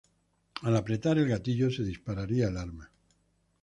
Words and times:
Al 0.63 0.77
apretar 0.77 1.19
el 1.19 1.27
gatillo 1.27 1.69
se 1.69 1.83
dispararía 1.83 2.47
el 2.47 2.57
arma. 2.57 2.91